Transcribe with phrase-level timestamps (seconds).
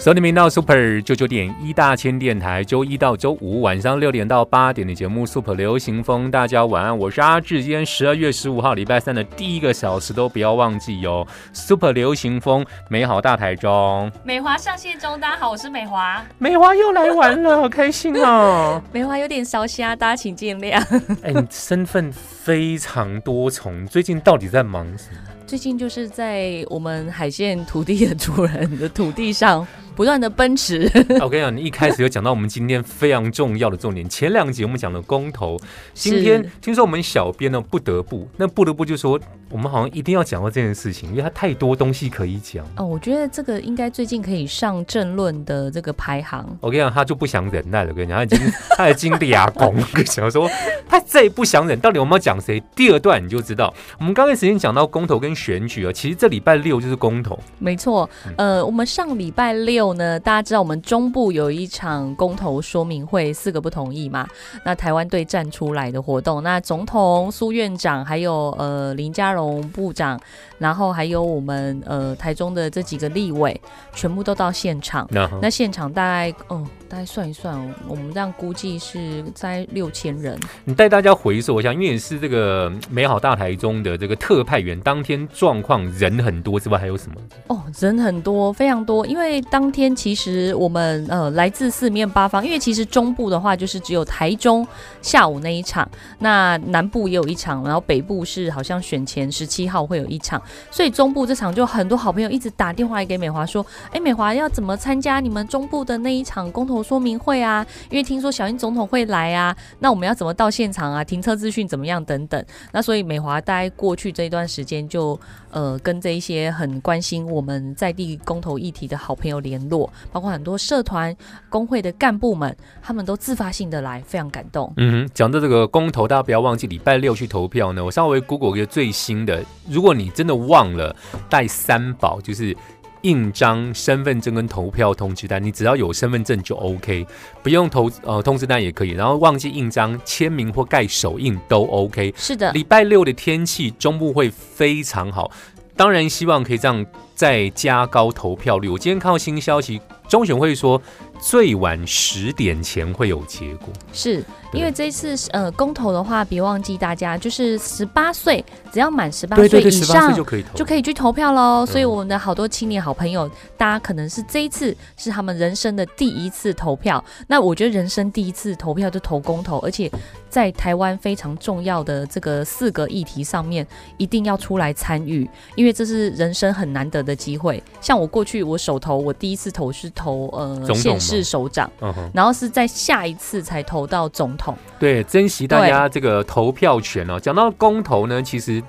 [0.00, 7.62] 收听频道 Super 九九点一大千电台，周一到周五晚上六点到八点的节目 Super 流行风，大家晚安，我是阿志。
[7.62, 16.24] 今天十二月十五号礼拜三的第一个小时都不要忘记哟，Super 流行风，美好大台中，美华上线中，大家好，我是美华。
[16.38, 18.80] 美华又来玩了， 好开心哦！
[18.90, 20.82] 美华有点烧瞎，大家请见谅。
[21.22, 25.18] 哎，你身份非常多重，最近到底在忙什么？
[25.46, 29.66] 最近就是在我们海线土地的主人的土地上。
[29.96, 30.90] 不断的奔驰。
[31.20, 34.08] 我跟你讲，你一开始有讲到我们今天非常重要的重点。
[34.08, 35.58] 前两集我们讲了公投，
[35.92, 42.64] 今天听说我们小编呢不得不，那不得不就说我们好像一定要讲到这件事情，因为它太多东西可以讲。
[42.76, 46.46] 哦，我觉得这个应该最近可以上政论的这个排行。
[46.60, 47.90] 我跟你讲，他就不想忍耐了。
[47.90, 50.48] 我跟你讲，他已经 他已经俩公，想说
[50.88, 52.62] 他再不想忍，到底我们要讲谁？
[52.74, 53.72] 第二段你就知道。
[53.98, 57.38] 我们刚开始先讲到公投跟选举啊，其实这礼拜六就是公投。
[57.58, 59.79] 没错，呃，我们上礼拜六。
[59.94, 64.26] 呢，大家知道我们中部有一场公投说明会，四个不同意嘛？
[64.64, 70.20] 那台湾队站出来的活动，那总统苏院长，还有呃林佳荣部长，
[70.58, 73.60] 然后还有我们呃台中的这几个立委，
[73.94, 75.08] 全部都到现场。
[75.42, 76.64] 那现场大概哦。
[76.90, 80.36] 大概算一算，我们这样估计是在六千人。
[80.64, 87.20] 你带大家回溯一下，因为你是这个美好大台中的这个特派员，当天状况人很多之外，还有什么？
[87.46, 89.06] 哦，人很多，非常多。
[89.06, 94.66] 因为当天其实我们呃来自四面八方，因为其实中部的话就是只有台中
[95.00, 111.04] 下午那一场，那南部也有一场，然后北部是好像选前十七号会有一场，所以中部这场就很多好朋友一直打电话给美华说：“哎，美华要怎么参加你们中部的那一场公投？”说明会啊，因为听说小英总统会来啊，那我们要怎么到现场啊？
[111.04, 112.44] 停车资讯怎么样等等？
[112.72, 115.18] 那所以美华大概过去这一段时间就
[115.50, 121.14] 呃跟这一些很关心我们在地公投议题的好朋友联络，包括很多社团
[121.48, 124.72] 工会的干部们，他们都自发性的来，非常感动。
[124.76, 127.84] 嗯哼，讲到这个公投，大家不要忘记礼拜六去投票呢。
[127.84, 130.94] 我稍微 Google 一个最新的，如果你真的忘了
[131.28, 132.56] 带三宝，就是。
[133.02, 137.06] 印章、身份证跟投票通知单，你只要有身份证就 OK，
[137.42, 138.90] 不用投呃通知单也可以。
[138.90, 142.12] 然后忘记印章、签名或盖手印都 OK。
[142.16, 145.30] 是的，礼拜六的天气中部会非常好，
[145.76, 146.84] 当然希望可以这样
[147.14, 148.68] 再加高投票率。
[148.68, 150.80] 我今天看到新消息，中选会说
[151.20, 153.68] 最晚十点前会有结果。
[153.92, 154.22] 是。
[154.52, 161.64] 因为这次呃公投的话，别忘记大家就是十八岁，只要满十八岁以上就可以投，就可以去投票喽。
[161.64, 167.02] 所以我们的好多青年好朋友，大家可能是这一次是他们人生的第一次投票。
[167.28, 169.88] 那我觉得人生第一次投票就投公投，而且
[170.28, 173.64] 在台湾非常重要的这个四个议题上面，
[173.98, 177.62] 一定要出来参与，因为这是人生很难得的机会。
[177.80, 181.70] 像我过去我手投，我第一次投是投呃县市首长，
[182.12, 184.36] 然后是在下一次才投到总。
[184.78, 187.20] 对，珍惜大家这个投票权哦。
[187.20, 188.62] 讲到公投呢，其实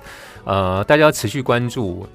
[0.44, 2.06] 呃，大家要持续关注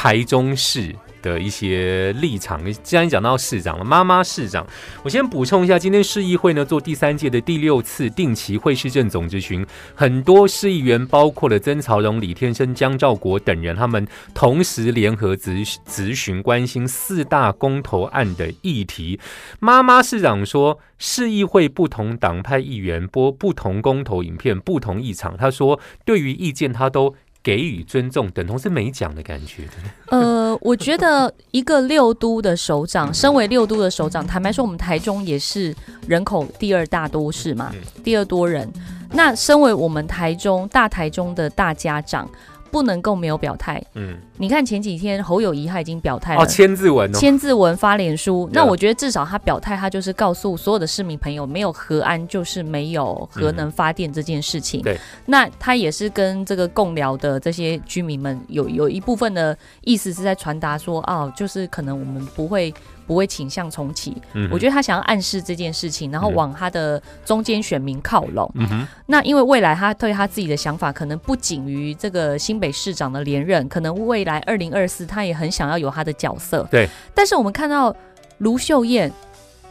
[0.00, 0.96] 台中市。
[1.22, 4.66] 的一些立场，既然讲到市长了，妈妈市长，
[5.02, 9.62] 我先补充一下，今天市议会呢做第三届的第六次定期会市政总咨询，
[9.94, 19.20] 很多市议员，包括了曾曹荣、李天生、江兆国等人，他们同时联合咨咨询，关心四大公投案的议题。
[19.58, 27.14] 妈妈市长说，市议会不同党派议员播不同公投影片，不同议场，他说对于意见他都。
[27.42, 29.64] 给予尊重，等同是没讲的感觉。
[30.08, 35.74] 呃，我觉得一个六都的首长，身为六都的首长，坦白说，我们台中也是
[36.06, 37.72] 人口第二大都市嘛，
[38.04, 38.70] 第二多人。
[39.12, 42.28] 那身为我们台中大台中的大家长。
[42.72, 43.82] 不能够没有表态。
[43.94, 48.48] 嗯，你看前几天侯友谊他已经表态了，签字文，签字文发脸书。
[48.54, 54.80] 那我觉得至少他表态，他就是告诉所有的市民朋友，没有核安就是没有核能发电这件事情。
[54.80, 62.72] 对，那他也是跟这个共聊的这些居民们有有一部分的意思是在传达说，哦，就是可能我们不会。
[63.06, 68.48] 不会倾向重启，嗯我觉得他想要暗示这件事情，然后往他的中间选民靠拢。
[68.54, 76.66] 嗯那因为未来他对他自己的想法，可能不仅于这个新北市长的连任，可能未来二零二四他也很想要有他的角色。
[76.70, 77.94] 对，但是我们看到
[78.38, 79.10] 卢秀燕。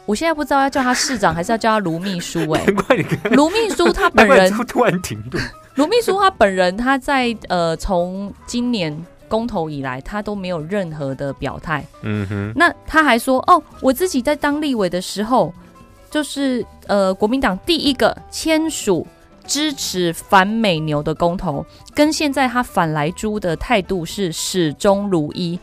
[0.05, 5.39] 我现在不知道要叫他市长还是要叫他卢秘书哎、 难怪你看，卢秘书他本人突突然停顿。
[5.75, 11.85] 卢秘书他本人他在呃从今年公投以来，他都没有任何的表态。
[12.01, 15.53] 嗯哼，那他还说哦，我自己在当立委的时候，
[16.09, 19.05] 就是呃国民党第一个签署
[19.49, 21.65] 支持反美牛的公投，
[21.95, 25.59] 跟现在他反来猪的态度是始终如一。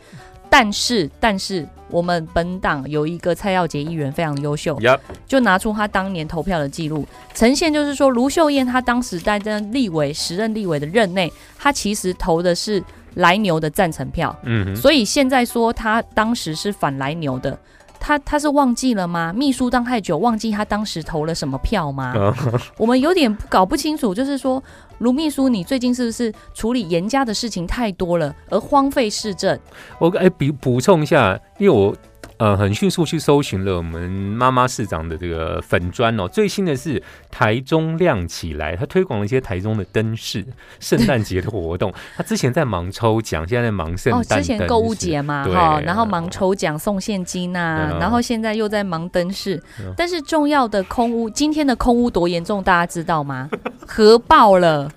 [0.49, 4.97] 但是，但是我们本党有一个蔡耀杰议员非常优秀，呀，
[5.27, 12.81] 就拿出他当年投票的记录，呈现就是说，卢秀燕她当时在这立委时任立委的任内，她其实投的是
[13.15, 17.57] 来牛的赞成票，嗯，所以现在说她当时是反来牛的，
[17.99, 19.33] 她她是忘记了吗？
[19.33, 22.13] 秘书当太久，忘记他当时投了什么票吗？
[22.17, 22.35] 啊
[22.77, 24.61] 我们有点搞不清楚，就是说，
[24.99, 29.59] 卢秘书，你最近是不是处理严家的事情太多了，而荒废市政？
[29.99, 31.95] 我哎补补充一下，因为我
[32.37, 37.01] 呃很迅速去搜寻了我们妈妈市长的这个粉砖哦，最新的是
[37.31, 40.45] 台中亮起来，他推广了一些台中的灯饰、
[40.79, 41.93] 圣诞节的活动。
[42.15, 49.61] 他之前在忙抽奖，现在在忙圣哦，诞之前购物节嘛，对哈，然后忙抽奖送现金呐、然后现在又在忙灯饰。
[49.79, 53.49] 嗯，但是重要的空屋，今天的空屋多严重，大家知道吗？
[53.87, 54.91] 核爆了，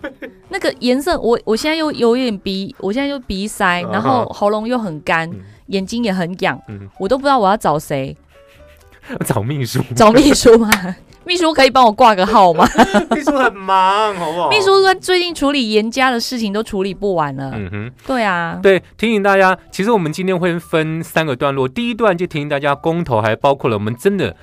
[0.48, 5.30] 那个颜色，我我现在又有点鼻，我现在又鼻塞，然后喉咙又很干。
[5.30, 5.38] 嗯，
[5.70, 8.16] 眼睛也很痒嗯，我都不知道我要找谁，
[9.26, 10.70] 找秘书，找秘书吗？
[11.22, 12.66] 秘书可以帮我挂个号吗？
[13.14, 14.48] 秘书很忙，好不好？
[14.48, 14.70] 秘书
[15.00, 17.92] 最近处理严家的事情都处理不完了，嗯哼。
[18.06, 21.68] 对啊，对，提醒大家，其实我们今天会分三个段落。
[21.68, 24.34] 第一段就提醒大家，公投还包括了我们真的，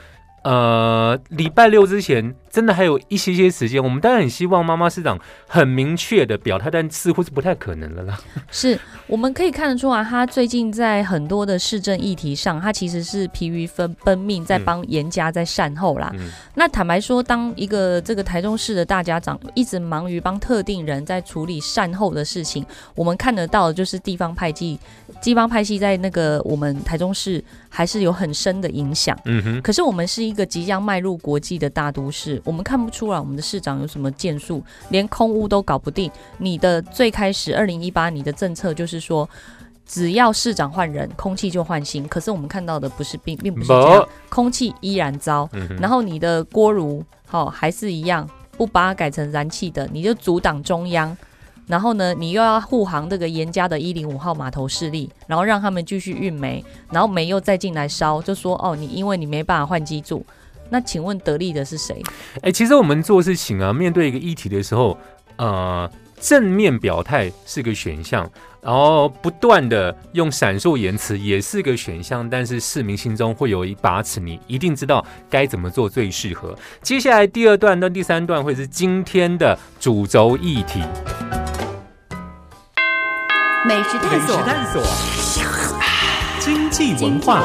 [0.43, 3.83] 呃，礼拜六之前真的还有一些些时间。
[3.83, 8.19] 我们当然很希望妈妈市长很明确的表态，但似乎是不太可能了啦。
[8.49, 16.11] 是我们可以看得出来，他最近在很多的市政议题上，他其实是疲于奔奔命，在帮严家在善后啦。
[16.17, 22.65] 嗯那坦白说，当一个这个台中市的大家长一直忙于帮特定人在处理善后的事情，
[22.95, 24.79] 我们看得到的就是地方派系，
[25.21, 29.15] 地方派系在那个我们台中市还是有很深的影响。
[29.25, 36.09] 嗯哼，可是我们是一个即将迈入国际的大都市，我们看不出来我们的市长有什么建树，连空屋都搞不定。
[36.37, 39.29] 你的最开始二零一八你的政策就是说，
[39.85, 42.07] 只要市长换人，空气就换新。
[42.07, 45.47] 可是我们看到的不是并并不是这样，空气依然糟。
[45.51, 48.25] 嗯，然后你的锅炉好、还是一样，
[48.57, 51.15] 不把它改成燃气的，你就阻挡中央。
[51.67, 60.25] 然后呢，你又要护航这个严家的一零五号码头势力，然后让他们继续运煤，然后煤又再进来烧，就说哦，你因为你没办法换机组，
[60.69, 62.01] 那请问得利的是谁？
[62.41, 64.97] 哎、其实我们做事情啊，面对一个议题的时候，
[65.37, 68.29] 呃，正面表态是个选项，
[68.61, 76.57] 然后不断的用闪烁言辞也是个选项，但是市民心中会有一把尺，你一定知道该怎么做最适合。
[76.81, 80.81] 接下来第二段到第三段会是今天的主轴议题，
[83.65, 84.83] 美食探索，探索，
[86.39, 87.43] 经济文化，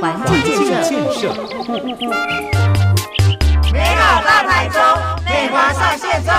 [0.00, 1.34] 环境建设，建设，
[3.72, 4.80] 美好大台中，
[5.24, 6.32] 内华上线中。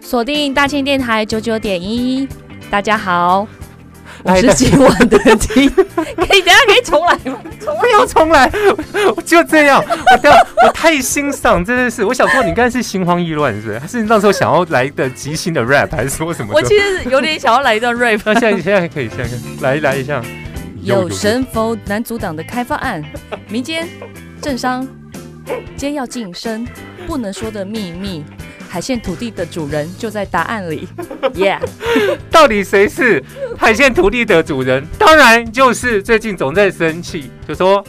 [0.00, 2.28] 锁定大千电台九九点一，
[2.70, 3.46] 大家好，
[4.24, 5.70] 我哎是今晚的听，
[6.16, 7.38] 可以等下可以重来吗？
[7.80, 8.50] 不要重来，
[9.14, 13.78] 我就这样，我这样，我太欣赏，真的是，我想说你刚才是心慌意乱是不是？
[13.78, 16.52] 还是你那时候想要来的即兴的 rap，还是说什么？
[16.54, 18.20] 我其实有点想要来一段 rap。
[18.24, 20.22] 那现在现在可以，现在可以来来一下。
[20.82, 23.02] 有神否难阻挡的开发案，
[23.48, 23.86] 民间、
[24.40, 24.86] 政商
[25.76, 26.66] 皆要晋升，
[27.06, 28.24] 不能说的秘密。
[28.68, 30.86] 海线土地的主人就在答案里，
[31.34, 31.60] Yeah，
[32.30, 33.24] 到底谁是
[33.56, 34.86] 海鲜土地的主人？
[34.98, 37.82] 当然就是最近总在生气，就说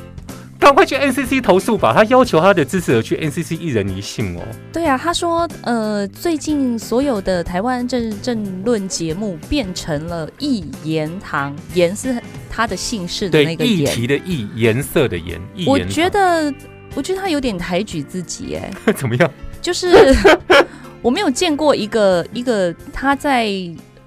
[0.57, 1.93] 赶快去 NCC 投诉吧。
[1.93, 4.41] 他要求他的支持者去 NCC 一人一信哦。
[4.74, 12.15] 对啊，他说，呃，最近所有的台湾政政论节目变成了一言堂，言是
[12.50, 13.93] 他的姓氏的那，个议言。
[13.93, 16.53] 题的议，颜色的颜，我言觉得，
[16.95, 19.31] 我觉得他有点抬举自己，哎，堂怎么样？
[19.61, 20.15] 就是
[21.01, 23.49] 我没有见过一个一个他在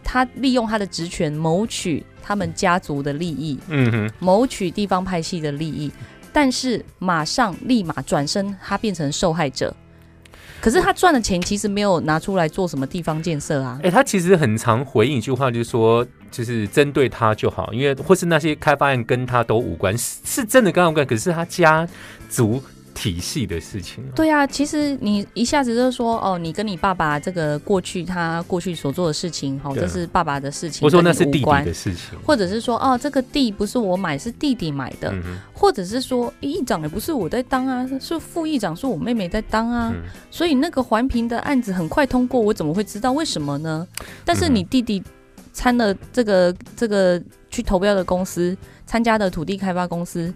[0.02, 5.90] 他利用他的职权谋取他们家族的利益，嗯哼，谋取地方派系的利益，
[6.32, 9.74] 但是马上立马转身，他变成受害者。
[10.60, 13.90] 可是他赚的钱其实没有拿出来做什么地方建设啊哎、。
[13.90, 21.84] 他其实很常回应一句话，就是说，就是针对他就好，因为或是那些开发案跟他都无关，是是真的跟他无关，可是他家
[22.28, 22.62] 族
[22.94, 24.04] 体系的事情。
[24.14, 32.18] 对啊，其实你一下子就说哦，你跟你爸爸这个过去他过去所做的事情，好，对这是爸爸的事情，我说那是弟弟的事情。
[32.24, 40.02] 或者是说哦，这个地不是我买，是弟弟买的，嗯或者是说议长也不是我在当啊，是副议长是我妹妹在当啊，嗯。
[40.30, 43.86] 所以那个环评的案子很快通过，我怎么会知道为什么呢？
[44.24, 45.02] 但是你嗯弟弟
[45.52, 48.56] 参了这个这个去投标的公司，
[48.86, 50.32] 参加的土地开发公司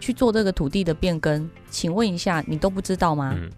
[0.00, 3.32] 去做这个土地的变更，请问一下，你都不知道吗？
[3.34, 3.50] 嗯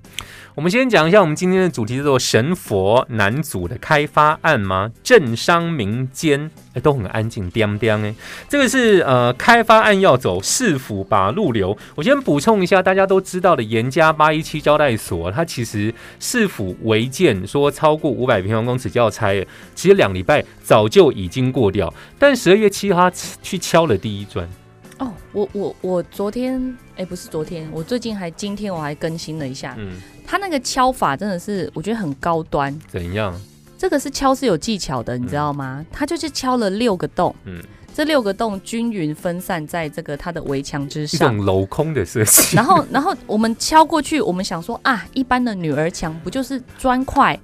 [0.55, 4.91] 我们先讲一下我们今天的主题叫做神佛南祖的开发案吗？
[5.05, 6.51] 政商民间
[6.83, 8.13] 都很安静，掂掂哎，
[8.49, 11.79] 这个是呃开发案要走市府把路留。
[11.95, 23.09] 我先补充一下，大家都知道的严家八一七招待所，它其实市府违建说超过五百平方公尺就要拆，其实两礼拜早就已经过掉，但十二月七号
[23.41, 24.49] 去敲了第一砖。
[24.99, 29.93] 哦，我我我昨天哎，不是昨天，我最近还今天我还更新了一下，嗯，
[30.27, 32.77] 他那个敲法真的是我觉得很高端。
[32.89, 33.33] 怎样？
[33.79, 35.85] 这个是敲是有技巧的，你知道吗？
[35.93, 37.63] 他就是敲了六个洞，嗯
[37.95, 41.37] 这六个洞均匀分散在这个它的围墙之一上。
[41.37, 42.55] 种镂空的设计。
[42.55, 47.37] 然后，然后我们敲过去，我们想说啊，一般的女儿墙不就是砖块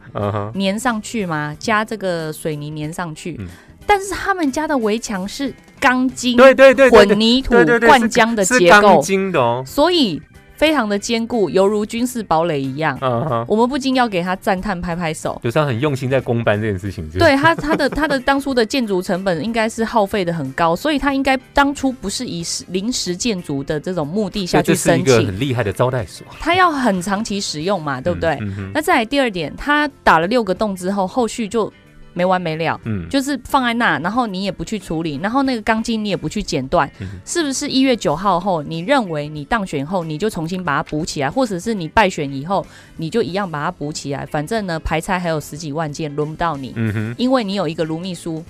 [0.55, 1.57] 粘上去吗？
[1.59, 3.37] 加这个水泥粘上去。
[3.39, 3.49] 嗯
[3.87, 5.53] 但是他们家的围墙是
[5.85, 7.51] 钢筋对对对混凝土
[7.87, 9.63] 灌浆的结构，筋的哦。
[9.67, 10.21] 所以
[10.57, 12.97] 非常的坚固，犹如军事堡垒一样。
[13.03, 15.39] 嗯哼，我们不禁要给他赞叹，拍拍手。
[15.45, 17.07] 就是他很用心在公班这件事情。
[17.11, 28.39] 对他，他的他的当初的建筑成本应该是耗费的很高，所以他应该当初不是以临时建筑的这种目的下去所以这是一申请，个很厉害的招待所，他要很长期使用嘛，对不对？
[28.73, 31.71] 那再来第二点，他打了六个洞之后，后续就
[32.15, 32.81] 没完没了。
[32.85, 42.67] 嗯，就是放在那，然后你也不去处理，然后那个钢筋你也不去剪断，嗯是不是一月九号后，你认为你当选后你就重新把它补起来，或者是你败选以后
[42.97, 44.25] 你就一样把它补起来？
[44.25, 47.15] 反正呢，排拆还有十几万件，轮不到你，嗯哼。
[47.19, 48.43] 因为你有一个卢秘书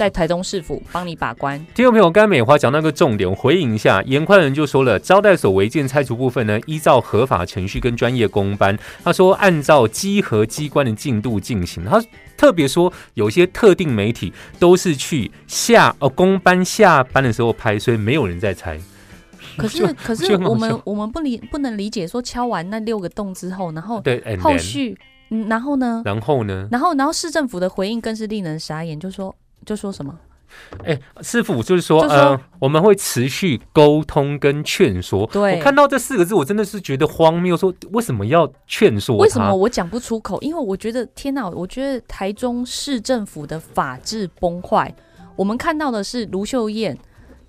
[0.00, 1.58] 在台东市府帮你把关。
[1.74, 11.84] 听众朋友，刚才美华讲那个重点，我回应一下，严宽仁就说了，招待所违建拆除部分呢，依照合法程序跟专业公班，他说按照稽核机关的进度进行。
[11.84, 12.02] 他
[12.34, 18.80] 特别说，有些特定媒体都是去下哦公班下班的时候拍，所以没有人在拆。
[19.58, 24.96] 可是可是我们我们不理不能理解说敲完那六个洞之后，然后对后续
[25.28, 26.66] 嗯然后呢，然后呢？
[26.72, 30.18] 然后然后市政府的回应更是令人傻眼，就说就说什么？
[30.84, 35.24] 哎，师傅就是说，就说呃，我们会持续沟通跟劝说。
[35.28, 39.16] 对我看到这四个字，我真的是觉得荒谬，说为什么要劝说？
[39.16, 40.40] 为什么我讲不出口？
[40.42, 44.92] 因为我觉得天哪，我觉得台中市政府的法治崩坏。
[45.36, 46.98] 我们看到的是卢秀燕，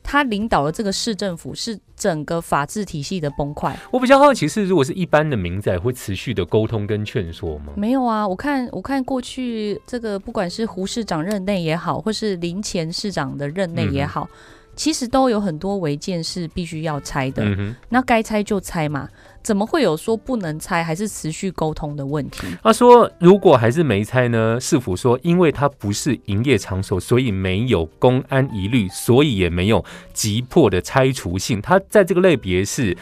[0.04, 3.72] 她领导的这个市政府是整个法治体系的崩溃。
[3.92, 7.74] 我比较好奇是，如果是一般的民仔，会持续的沟通跟劝说吗？
[7.76, 14.28] 没有啊，我看我看过去这个不管是胡市长任内也好，或是林前市长的任内也好，
[14.76, 17.44] 其实都有很多违建是必须要拆的。
[17.46, 19.08] 嗯，那该拆就拆嘛，
[19.44, 22.46] 怎么会有说不能拆还是持续沟通的问题？
[22.62, 24.60] 他说如果还是没拆呢？
[24.60, 29.84] 市府说，因为它不是营业场所，所以没有公安疑虑，所以也没有
[30.14, 31.62] 急迫的拆除性。
[31.62, 32.96] 它在这个类别是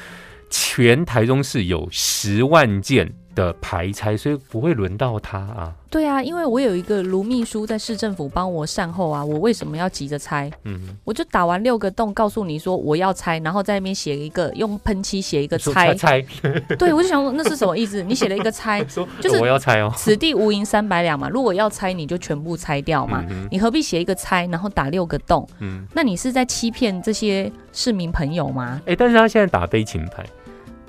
[0.50, 5.74] 全台中市有十万件的排拆，所以不会轮到他啊。
[5.91, 10.51] 对啊，因为我有一个卢秘书在市政府帮我善后啊，我为什么要急着拆？
[10.65, 16.24] 嗯，我就打完六个洞，告诉你说我要拆，然后在那边写一个用喷漆写一个拆，拆，
[16.77, 18.03] 对我就想说那是什么意思？
[18.03, 19.91] 你写了一个拆， 说就是我要拆哦。
[19.98, 25.48] 此地无银三百两嘛，如果要拆你就全部拆掉嘛，嗯你何必写一个拆，然后打六个洞？
[25.59, 28.79] 嗯，那你是在欺骗这些市民朋友吗？
[28.86, 30.24] 哎、但是他现在打悲情牌，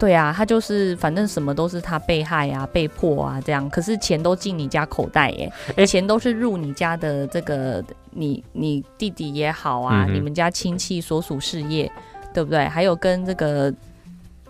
[0.01, 11.93] 对啊，他就是反正什么都是他被害啊、被迫啊这样，可是钱都进你家口袋耶，欸钱都是入你家的这个你你弟弟也好啊，嗯你们家亲戚所属事业，
[12.33, 12.67] 对不对？
[12.67, 13.73] 还有跟这个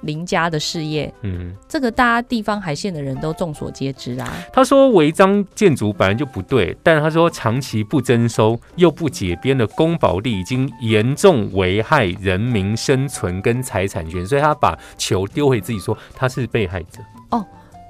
[0.03, 4.33] 邻家的事业，嗯，这个大家地方海线的人都众所皆知啊。
[4.53, 17.01] 他说违章建筑本来就不对，但他说长期不征收又不解编的公保地已经严重危害人民生存跟财产权，所以他把球丢回自己说他是被害者。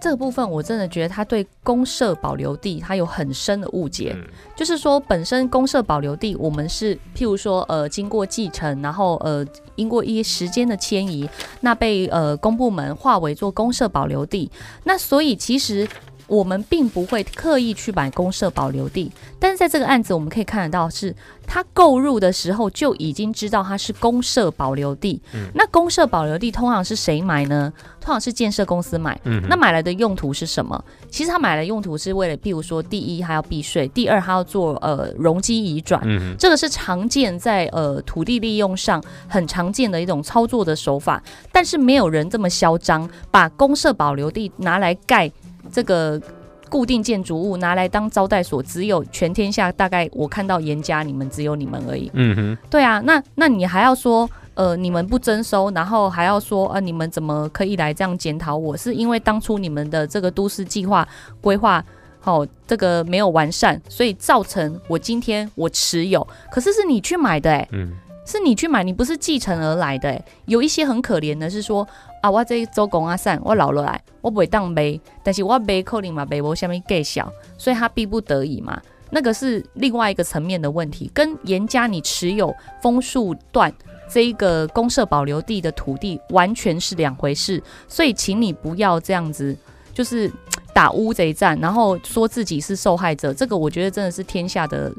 [0.00, 4.24] 这个部分我真的觉得他对公社保留地他有很深的误解，嗯
[4.56, 9.44] 就是说本身公社保留地我们是譬如说呃经过继承，然后呃
[9.76, 11.28] 经过一些时间的迁移，
[11.60, 14.50] 那被呃公部门划为做公社保留地，
[14.84, 15.86] 那所以其实。
[16.30, 19.10] 我们并不会刻意去买公社保留地，
[19.40, 21.12] 但是在这个案子我们可以看得到是，
[21.44, 25.20] 他购入的时候就已经知道它是公社保留地。
[25.34, 27.72] 嗯那公社保留地通常是谁买呢？
[28.00, 29.20] 通常是建设公司买。
[29.24, 30.82] 嗯那买来的用途是什么？
[31.10, 36.00] 其实他买来用途是为了，譬如说，第一，他要避税；第二，他要做呃容积移转。
[36.04, 41.20] 嗯这个是常见在呃土地利用上很常见的一种操作的手法，
[41.50, 45.28] 但是没有人这么嚣张，把公社保留地拿来盖
[45.70, 46.20] 这个
[46.68, 52.10] 固定建筑物，拿来当招待所，只有全天下大概我看到严家你们只有你们而已。
[52.14, 58.76] 嗯哼，对啊，那那你还要说，呃，你们不征收，然后还要说，呃，你们怎么可以来这样检讨我？
[58.76, 61.06] 是因为当初你们的这个都市计划
[61.40, 61.84] 规划，
[62.20, 67.92] 好、这个没有完善，所以造成我今天我持有，可是是你去买的、欸，嗯
[68.26, 70.24] 是你去买，你不是继承而来的、欸。
[70.44, 71.84] 有一些很可怜的是说，
[72.20, 78.80] 啊，我这周公啊散，我老了来，我不会当卖，但是我卖可能嘛卖无下面计小，所以他逼不得已嘛。
[79.10, 83.72] 那个是另外一个层面的问题，跟严家你持有枫树段
[84.08, 89.56] 这一个公社保留地的土地完全是两回事，所以请你不要这样子，
[89.92, 90.30] 就是
[90.72, 94.92] 打乌贼战，然后说自己是受害者，这个我觉得真的是天下的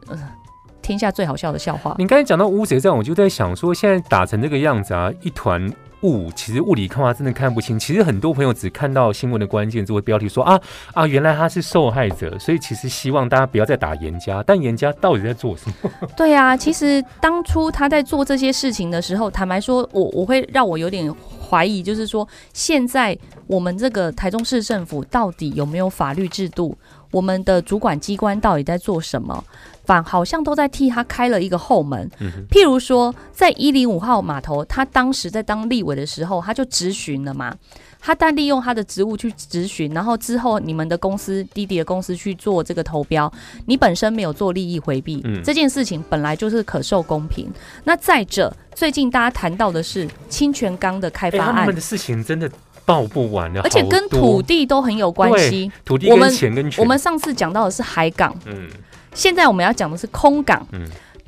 [0.81, 1.95] 天下最好笑的笑话。
[1.97, 7.77] 你刚才讲到乌贼战，我就在想说，现在打成这个样子啊，一团雾，其实雾里看花真的看不清。
[7.77, 10.59] 其实很多朋友只看到新闻的关键字或标题说啊
[10.93, 14.43] 啊，原来他是受害者，所以其实希望大家不要再打严家。
[14.45, 15.89] 但严家到底在做什么？
[16.17, 23.17] 对啊，其实当初他在做这些事情的时候，坦白说，我我会让我有点怀疑，就是说，现在
[23.47, 26.77] 我们这个台中市政府到底有没有法律制度？
[27.11, 29.43] 我们的主管机关到底在做什么？
[29.83, 32.09] 反好像都在替他开了一个后门。
[32.19, 37.55] 嗯譬如说，在一零五号码头，他当时在当立委的时候，他就质询了嘛。
[38.03, 43.31] 他但利用他的职务去质询，然后之后你们的公司滴滴的公司去做这个投标，
[43.65, 47.47] 你本身没有做利益回避，嗯这件事情本来就是可受公平。
[47.83, 52.49] 那再者，最近大家谈到的是清泉岗的开哎、发案他们，的事情真的
[52.91, 55.71] 报不完的，而且跟土地都很有关系。
[55.85, 58.67] 土地跟我们钱跟权，我们上次讲到的是海港，嗯。
[59.13, 60.85] 现在我们要讲的是空港，嗯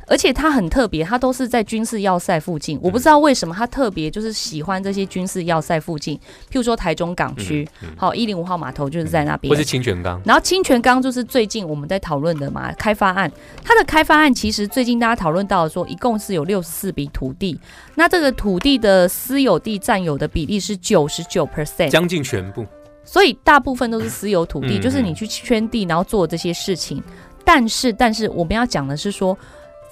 [0.08, 2.80] 而且它很特别，它都是在军事要塞附近。
[2.82, 6.18] 我不知道为什么它特别就是喜欢这些军事要塞附近，
[6.50, 9.56] 譬如说台中港区，好一零五号码头就是在那边或。
[9.56, 13.32] 是清泉岗，然后清泉岗就是最近我们在讨论的嘛，开发案。
[13.64, 17.60] 它的开发案其实最近大家讨论到说，一共是有六十四笔土地，
[17.96, 22.66] 那这个土地的私有地占有的比例是九十九 percent，将近全部。
[23.06, 27.04] 所以大部分都是私有土地，嗯就是你去圈地，然后做这些事情。
[27.46, 29.38] 但是，但是我们要讲的是说，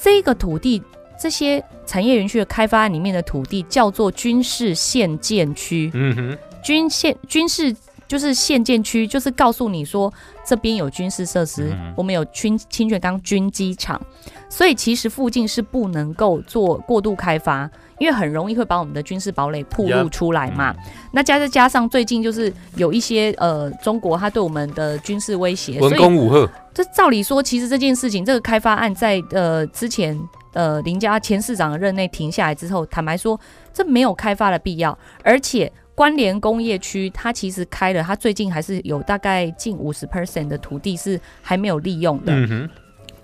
[0.02, 0.82] 这个土地，
[1.20, 7.76] 这些产业园区的开发案里面的土地叫做军事限建区，嗯哼，军县军事。
[8.08, 10.14] 就是限建区，就是告诉你说
[10.46, 11.94] 这边有军事设施，嗯。
[11.96, 14.02] 我们有军清泉岗军机场，
[14.50, 20.76] 所以其实附近是不能够做过度开发，因为很容易会把我们的军事堡垒暴露出来嘛。
[21.12, 30.20] 那加再加上最近就是有一些呃中国它对我们的军事威胁，所文以攻武赫，这照理说，其实这件事情这个开发案在呃之前
[30.54, 33.40] 呃林家前市长的任内停下来之后，坦白说
[33.72, 35.72] 这没有开发的必要，而且。
[35.94, 42.34] 关联工业区，它其实开了，它最近还是有大概近五十 percent 的土地是还没有利用的。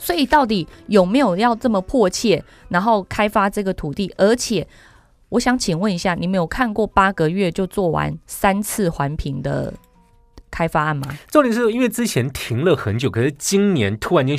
[0.08, 4.10] 所以到底有没有要这么迫切，然后开发这个土地？
[4.16, 4.66] 而且，
[5.28, 9.74] 我想请问一下，你们有看过八个月就做完三次环评的
[10.50, 11.14] 开发案吗？
[11.30, 14.38] 重点是因为之前停了很久，可是今年突然间，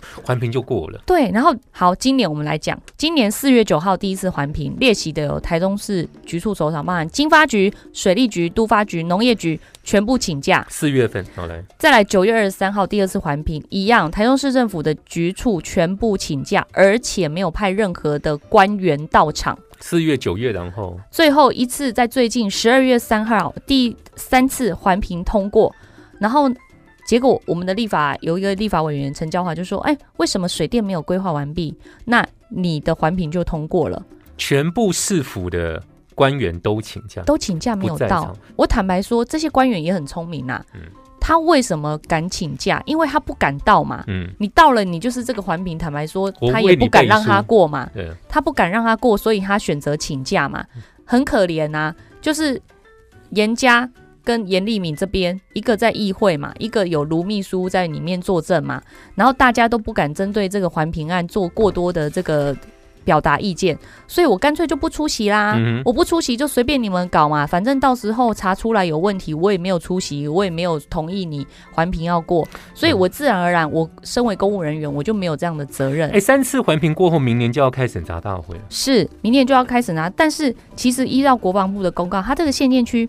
[0.24, 1.00] 环评就过了。
[1.06, 10.66] 对，然后好，今年我们来讲，今年四月九号第一次环评，列席的有台中市局处首长，包含经发局、水利局、都发局、农业局全部请假。
[10.68, 19.58] 四月份，好来，再来九月二十三号第二次环评，一样，台中市政府的局处全部请假，而且没有派任何的官员到场。
[19.80, 25.74] 四月、九月，然后最后一次在最近十二月三号第三次环评通过，
[26.20, 26.48] 然后
[27.04, 31.74] 结果我们的立法有一个立法委员陈娇华就说：“哎，为什么水电没有规划完毕？
[32.04, 34.02] 那你的环评就通过了，
[34.38, 35.82] 全部市府的
[36.14, 40.80] 官员都请假，都请假没有到不在场。”我坦白说，这些官员也很聪明呐、嗯
[41.24, 42.82] 他为什么敢请假？
[42.84, 44.02] 因为他不敢到嘛。
[44.08, 47.88] 嗯，你到了，你就是这个环评，坦白说，他也不敢让他过嘛。
[47.94, 50.66] 对，他不敢让他过，所以他选择请假嘛，
[51.04, 52.60] 很可怜呐、就是
[53.30, 53.88] 严家
[54.24, 58.80] 跟严立敏这边，一个在议会嘛，一个有卢秘书在里面作证嘛，
[59.14, 62.56] 然后大家都不敢针对这个环评案做过多的这个
[63.04, 65.54] 表达意见，所以我干脆就不出席啦。
[65.56, 76.08] 嗯我不出席就随便你们搞嘛，反正到时候查出来有问题，我也没有出席，我也没有同意你环评要过，所以我自然而然，我身为公务人员，我就没有这样的责任。
[76.10, 78.62] 哎，三次环评过后，明年就要开审查大会了。
[78.70, 80.08] 是，明年就要开始拿。
[80.10, 83.08] 但是其实依照国防部的公告，它这个限电区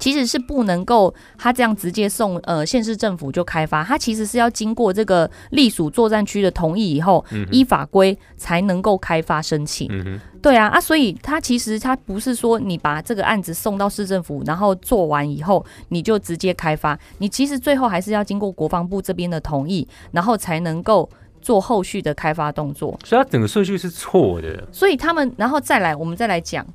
[0.00, 9.86] 其实是不能够他这样直接送呃县市政府就开发，他其实是要经过这个隶属作战区的同意以后，嗯依法规才能够开发申请。
[9.90, 21.08] 嗯哼，对啊啊，所以他其实他不是说你把这个案子送到市政府，然后做完以后你就直接开发，你其实最后还是要经过国防部这边的同意，然后才能够
[21.42, 22.98] 做后续的开发动作。
[23.04, 24.66] 所以它整个顺序是错的。
[24.72, 26.66] 所以他们，然后再来，我们再来讲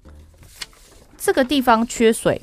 [1.17, 2.39] 这个地方缺水，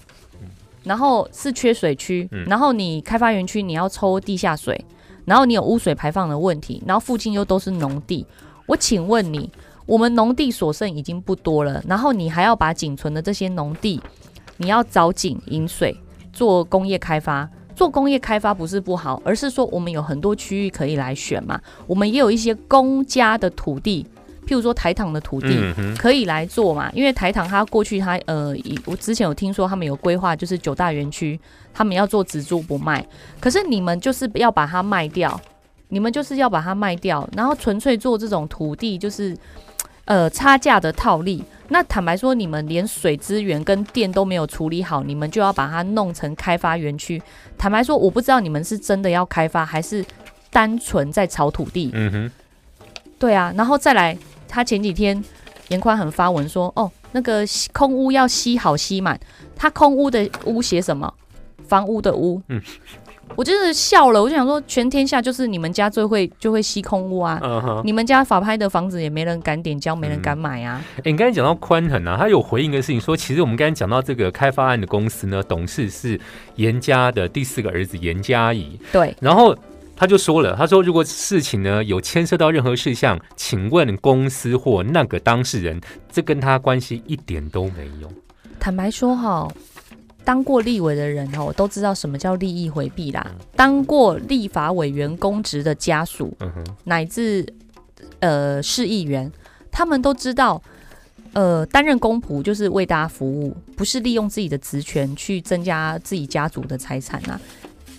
[0.84, 4.84] 然后是缺水区，嗯然后你开发园区你要抽地下水，
[5.24, 8.26] 然后你有污水排放的问题，然后附近又都是农地，
[8.66, 9.50] 我请问你，
[9.86, 14.00] 我们农地所剩已经不多了，然后你还要把仅存的这些农地，
[14.56, 15.96] 你要凿井引水
[16.32, 17.48] 做工业开发。
[17.74, 21.58] 做工业开发不是不好，而是说我们有很多区域可以来选嘛。
[21.86, 24.06] 我们也有一些公家的土地，
[24.52, 25.58] 譬如说台糖的土地，
[25.96, 26.90] 可以来做嘛？
[26.92, 31.40] 因为台糖它过去它呃，以我之前有听说他们有规划，就是九大园区，
[31.72, 33.02] 他们要做只租不卖，
[33.40, 35.40] 可是你们就是要把它卖掉，
[35.88, 39.34] 你们就是要把它卖掉，然后纯粹做这种土地就是
[40.04, 41.42] 呃差价的套利。
[41.68, 47.22] 那坦白说，你们连水资源跟电都没有处理好，你们就要把它弄成开发园区。
[47.56, 50.04] 坦白说，我不知道你们是真的要开发，还是
[50.50, 51.90] 单纯在炒土地。
[51.94, 52.30] 嗯哼，
[53.18, 54.14] 对啊，然后再来，
[54.52, 55.24] 他前几天
[55.68, 59.18] 严宽很发文说，哦，那个吸空屋要吸好吸满，
[59.56, 61.10] 他空屋的屋写什么？
[61.66, 62.42] 房屋的屋。
[62.48, 62.60] 嗯
[63.34, 67.40] 我真的笑了，我就想说，全天下就是你们家最会就会吸空屋啊。
[67.82, 70.84] 你们家法拍的房子也没人敢点交，没人敢买啊。
[70.98, 76.20] 哎，你刚才讲到宽恒啊，他有回应一个事情说，其实我们刚才讲到这个开发案的公司呢，董事是
[76.56, 79.56] 严家的第四个儿子严家怡，对，然后
[79.94, 88.10] 他就说了，他说如果事情呢有牵涉到任何事项，请问公司或那个当事人，这跟他关系一点都没有。
[88.58, 89.48] 坦白说哈，
[90.24, 93.24] 当过立委的人哦，都知道什么叫利益回避啦。
[93.54, 96.36] 当过立法委员公职的家属，
[96.84, 97.46] 乃至
[98.20, 99.30] 呃市议员，
[99.70, 100.60] 他们都知道，
[101.32, 107.40] 呃，担任公仆就是为大家服务，不是利用自己的职权去增加自己家族的财产啊。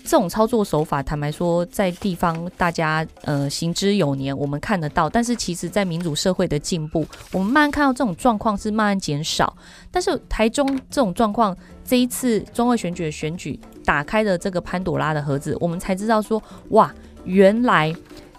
[0.04, 5.08] 这种操作手法，坦白说，在地方大家呃行之有年，我们看得到。
[5.08, 9.56] 但是其实，在民主社会的进步，我们慢慢看到这种状况是慢慢减少。
[9.90, 17.90] 但是台中这种状况，这一次中二选举的选举打开了这个潘朵拉的盒子，我们才知道说，哇，原来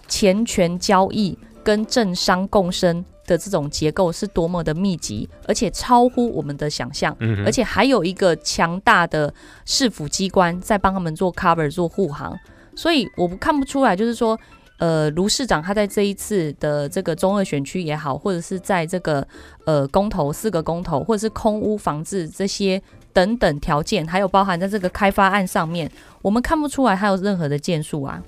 [0.06, 7.14] 钱权交易跟政商共生的这种结构是多么的密集，而且超乎我们的想象。
[7.20, 9.32] 嗯，而且还有一个强大的
[9.64, 12.38] 市府机关在帮他们做 cover 做护航，
[12.74, 14.38] 所以我不看不出来，就是说，
[14.78, 19.26] 呃，卢市长他在这一次的这个中二选区也好，或者是在这个
[19.64, 22.80] 呃公投四个公投，或者是空屋防治这些
[23.12, 25.90] 等等条件，还有包含在这个开发案上面，
[26.22, 28.22] 我们看不出来他有任何的建树啊。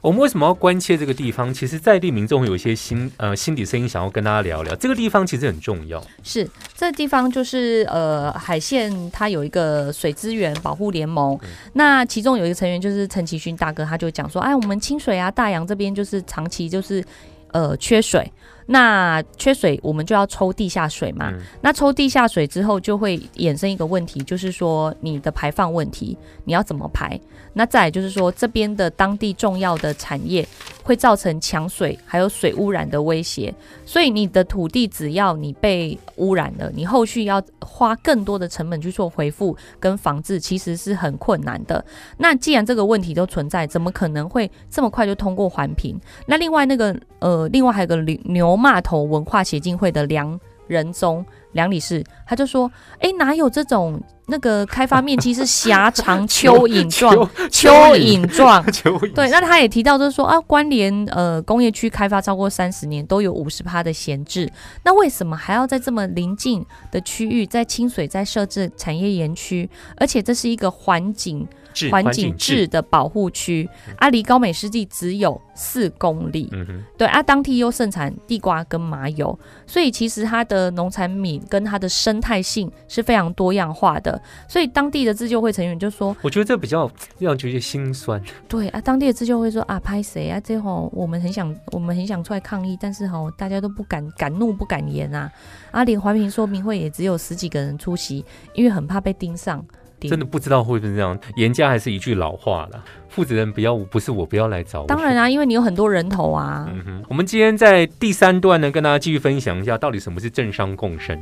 [0.00, 1.52] 我们为什么要关切这个地方？
[1.52, 4.74] 其实在地民众有一些心呃心底声音，想要跟大家聊聊。
[4.76, 6.02] 这个地方其实很重要。
[6.22, 11.38] 是这个地方就是呃海线，它有一个水资源保护联盟，
[11.72, 17.04] 那其中有一个成员就是陈其勋大哥，他就讲说，哎，我们清水啊大洋这边就是长期就是
[17.52, 18.30] 呃缺水，
[18.66, 27.20] 那缺水我们就要抽地下水嘛，嗯那抽地下水之后就会衍生一个问题，就是说你的排放问题，你要怎么排？
[27.56, 30.44] 那再来就是说这边的当地重要的产业
[30.82, 33.54] 会造成抢水还有水污染的威胁，
[33.86, 41.84] 所以你的土地只要你被污染了，你后续要花更多的成本去做回复跟防治，其实是很困难的。
[42.16, 45.96] 那既然这个问题都存在，怎么可能会这么快就通过环评？
[46.26, 50.38] 那另外那个呃，另外还有个牛牛骂头文化协进会的梁
[50.68, 57.14] 仁宗梁理事，他就说：“哎，哪有这种那个开发面积是狭长蚯蚓状？
[57.50, 58.64] 蚯蚓状。
[59.14, 64.50] ”对，那他也提到，就是说啊，关联呃工业区开发超过三十年，都有五十趴的闲置，
[64.84, 69.68] 那为什么还要在这么临近的区域，在清水再设置产业园区？
[69.96, 71.48] 而且这是一个环境治
[71.90, 76.48] 环境治的保护区，啊，离高美湿地只有四公里。
[76.52, 84.20] 嗯哼，对啊，当地又盛产地瓜跟麻油，所以其实它的农产品跟它的生态性是非常多样化的。
[84.48, 88.22] 所以当地的自救会成员就说，我觉得这比较让人觉得心酸。
[88.48, 90.40] 对啊，当地的自救会说啊，拍谁啊？
[90.40, 95.30] 这吼我们很想，我们很想出来抗议，但是吼大家都不敢敢怒不敢言啊。
[95.70, 99.64] 啊，连环评说明会也只有十几个人出席，因为很怕被盯上。
[100.08, 101.18] 真的不知道会不会这样。
[101.36, 104.86] 严家还是一句老话了，负责人不要不是我不要来找我。
[104.86, 106.68] 当然啊，因为你有很多人头啊。
[106.72, 111.18] 嗯哼，我们今天在第三段呢，跟大家继续分享一下，到底什么是政商共生。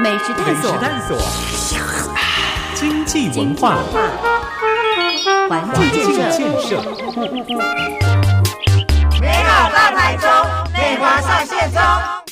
[0.00, 1.18] 美食探索，探索，
[2.74, 3.78] 经济文化，
[5.48, 6.80] 环境建设，建设，
[9.20, 10.30] 美好大台中，
[10.72, 12.27] 美华上线中。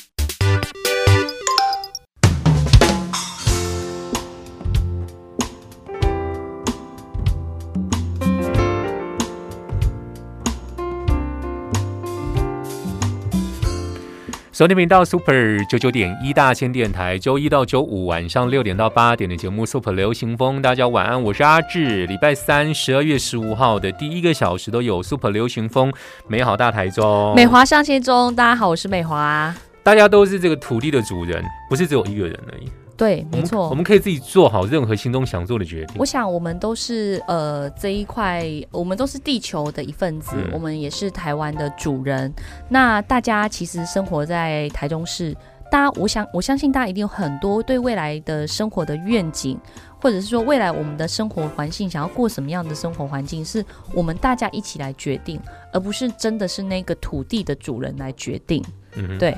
[14.57, 22.07] 收听频道 Super 九九点一大千电台，周一到周五晚上六点到八点的节目 Super 流行风，大家晚安，我是阿志。
[22.07, 25.93] 礼拜三十二月十五号的第一个小时都有 Super 流行风，
[26.27, 29.53] 美好大台中，美华上线中，大家好，我是美华。
[29.83, 32.67] 大家都是这个土地的主人，不是只有一个人而已。
[32.97, 36.05] 对，没错，我们可以自己做好任何心中想做的决定我。
[36.05, 42.33] 想我们都是呃这一块，我们都是地球的一份子，嗯我们也是台湾的主人。
[42.67, 45.31] 那大家其实生活在台中市，
[45.69, 49.59] 大家我想我相信大家一定有很多对未来的生活的愿景，
[50.01, 55.39] 或者是说未来我们的生活环境想要过什么样的生活环境，是我们大家一起来决定，
[55.71, 58.63] 而不是真的是那个土地的主人来决定。
[58.95, 59.37] 嗯对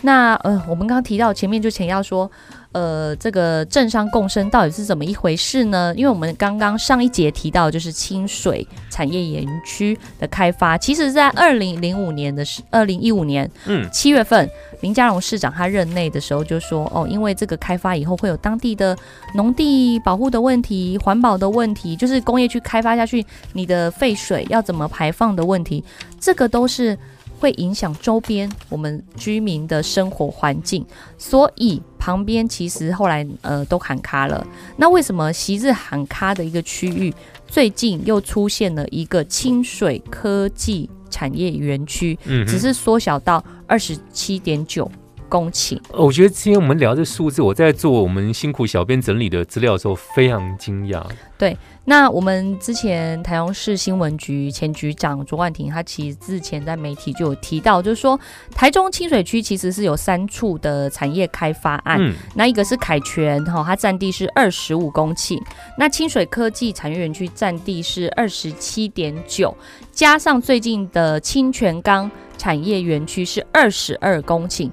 [0.00, 2.30] 那呃，我们刚刚提到前面就前要说，
[2.74, 5.94] 呃，这个政商共生到底是怎么一回事呢？
[5.96, 18.96] 因为我们刚刚上一节提到，就是清水产业园区的开发，其实在二零零五年的时，二零一五年嗯，七月份，林佳荣市长他任内的时候就说，哦，因为这个开发以后会有当地的
[19.36, 25.84] 农地保护的问题、环保的问题，就是工业区开发下去，你的废水要怎么排放的问题，
[26.18, 26.98] 这个都是
[27.38, 30.84] 会影响周边我们居民的生活环境，
[31.18, 34.46] 所以旁边其实后来呃都喊卡了。
[34.76, 37.12] 那为什么昔日喊卡的一个区域，
[37.46, 44.90] 最近又出现了一个清水科技产业园区，嗯只是缩小到二十七点九
[45.34, 45.76] 公顷。
[45.90, 51.02] 我觉得今天我们聊这数字，我在做我们辛苦小编整理的资料的时候，非常惊讶。
[51.36, 58.18] 对那我们之前台中市新闻局前局长卓万婷，他其实之前在媒体就有提到，就是说
[58.54, 65.42] 台中清水区其实是有三处的产业开发案，嗯，那一个是凯泉哈，它占地是二十五公顷，
[65.76, 69.54] 那清水科技产业园区占地是二十七点九，
[69.90, 74.70] 加上最近的清泉岗产业园区是二十二公顷。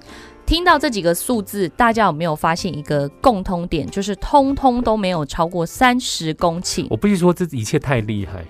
[0.51, 6.85] 听到这几个数字，大家有没有发现一个共通点，就是通通都没有超过三十公顷？
[6.89, 8.43] 我必须说这一切太厉害。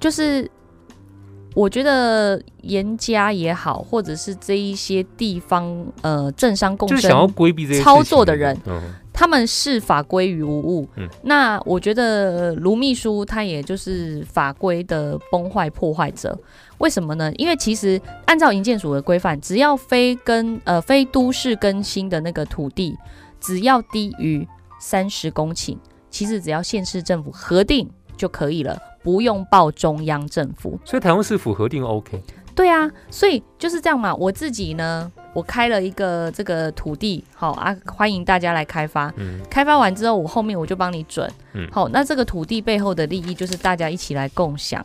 [0.00, 0.50] 就是
[1.54, 8.82] 我觉得严家也好，或者是这一些地方呃政商共就是想要，规避这些操作的人，嗯，
[9.12, 10.88] 他们视法规于无物。
[10.96, 12.02] 嗯那我觉得
[12.36, 16.36] 呃卢秘书他也就是法规的崩坏破坏者。
[16.78, 17.32] 为什么呢？
[17.34, 22.96] 因为其实按照营建署的规范，只要非跟呃非都市更新的那个土地，
[23.40, 24.46] 只要低于
[24.80, 25.76] 三十公顷，
[26.10, 30.78] 其实只要县市政府核定就可以了，不用报中央政府。
[30.84, 32.20] 所以台湾市府核定 OK，
[32.54, 34.14] 对啊，所以就是这样嘛。
[34.14, 39.12] 我自己呢，我开了一个这个土地，好啊，欢迎大家来开发。
[39.16, 41.30] 嗯，开发完之后，我后面我就帮你准。
[41.54, 44.84] 嗯好，那这个土地背后的利益就是大家一起来共享。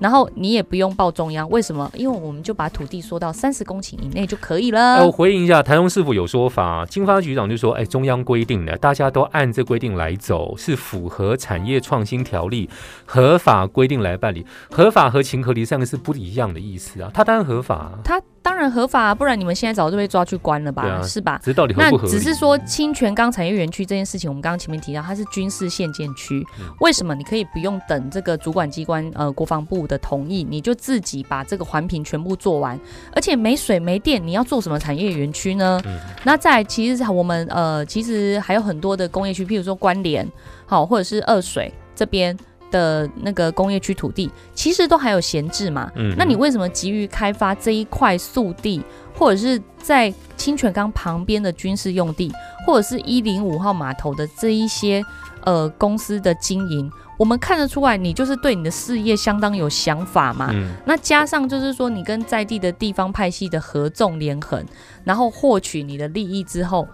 [0.00, 1.88] 然后你也不用报中央，为什么？
[1.94, 5.06] 因为我们就把土地缩到三十公顷以内就可以哎，了。
[5.06, 12.68] 我回应一下，台中市府有说法，经发局长就说，哎，中央规定的，大家都按这规定来走，是符合产业创新条例
[13.04, 14.44] 合法规定来办理。
[14.70, 20.82] 合法和情合理三个是不一样的意思啊，他当然合法、啊，它当然合法、啊，不然你们现在早就被抓去关了吧？
[20.82, 21.40] 啊是吧？
[21.76, 22.10] 那不合理？
[22.10, 26.44] 只是说清泉岗产业园区这件事情，我们刚刚前面提到，它是军事限建区。
[26.58, 32.78] 嗯为什么你可以不用等这个主管机关呃国防部的同意，你就自己把这个环评全部做完？
[33.14, 35.80] 而且没水没电，你要做什么产业园区呢？
[35.84, 40.26] 嗯那在其实我们呃其实还有很多的工业区，譬如说关联
[40.66, 42.36] 好，或者是二水这边。
[42.70, 45.90] 的那个工业区土地，其实都还有闲置嘛。
[45.96, 48.82] 嗯那你为什么急于开发这一块速地，
[49.14, 52.32] 或者是在清泉岗旁边的军事用地？
[52.66, 55.02] 或者是一零五号码头的这一些
[55.44, 60.50] 呃公司的经营，我们看得出来，你就是对你的事业相当有想法嘛。
[60.52, 64.62] 嗯那加上就是说，你跟在地的地方派系的合纵连横，
[65.04, 66.86] 然后获取你的利益之后，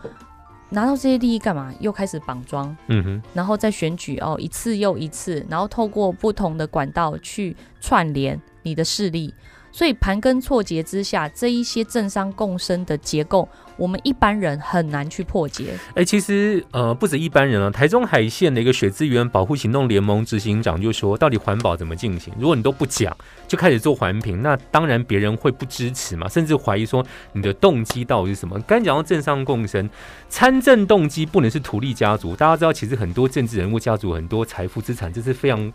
[0.70, 1.72] 拿到这些利益干嘛？
[1.81, 9.33] 又开始绑桩，嗯哼，然后再选举哦，一次又一次，然后透过不同的管道去串联你的势力。
[9.76, 15.78] 所以盘根错节之下，这一些政商共生的结构，我们一般人很难去破解。
[15.94, 22.32] 哎、其实呃，不止一般人啊，台中海线的一个水资源保护行动联盟执行长就说，到底环保怎么进行？
[22.38, 23.14] 如果你都不讲，
[23.46, 28.58] 就开始做环评，那当然别人会不支持嘛，甚至怀疑说你的动机到底是什么？
[28.60, 29.90] 刚讲到政商共生，
[30.30, 32.34] 参政动机不能是图利家族。
[32.34, 35.70] 大家知道，其实很多政治人物家族很多财富资产，这是非常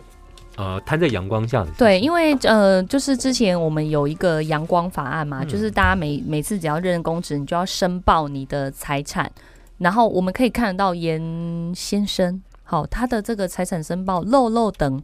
[0.62, 1.72] 呃摊在阳光下的。
[1.76, 9.30] 对，因为呃，就是之前我们有一个阳光法案嘛，嗯就是大家每每次只要认公职，你就要申报你的财产，
[9.80, 11.20] 然后我们可以看得到严
[11.74, 15.02] 先生，好，他的这个财产申报漏漏等，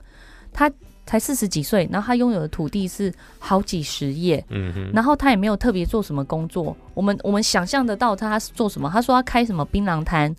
[0.54, 0.72] 他
[1.08, 4.44] 才四十几岁，然后他拥有的土地是好几十页。
[4.50, 8.90] 嗯哼，然后他也没有特别做什么工作，我们我们想象得到他是做什么？
[8.94, 10.36] 他说他开什么槟榔摊，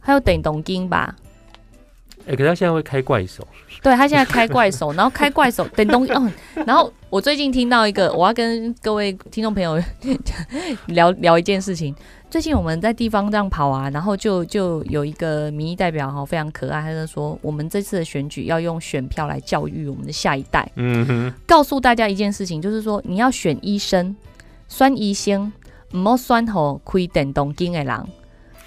[0.00, 1.14] 还有等董金吧，
[2.26, 3.46] 哎、可是他现在会开怪手，
[3.82, 6.30] 对他现在开怪手，然后开怪手等东哦，
[6.66, 9.80] 然后我最近听到一个，我要跟各位听众朋友
[10.86, 11.94] 聊聊一件事情。
[12.28, 24.14] 最近我们在地方这样跑啊，然后就就有一个民意代表哈，非常可爱，他就说我们这次的选举要用选票来教育我们的下一代，嗯哼，告诉大家一件事情，就是说你要选医生，
[24.68, 25.52] 酸医生，
[25.92, 28.06] 唔好酸吼开电动金的人。